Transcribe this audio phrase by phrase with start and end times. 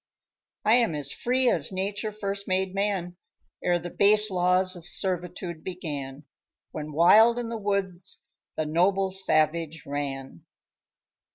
[0.65, 3.17] "I am as free as Nature first made man,
[3.63, 6.23] Ere the base laws of servitude began,
[6.71, 8.19] When wild in the woods
[8.55, 10.43] the noble savage ran."